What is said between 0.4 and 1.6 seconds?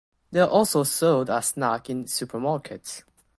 also sold as